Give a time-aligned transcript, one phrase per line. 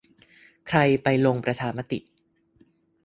[0.67, 1.99] ใครไป ลงประชามติ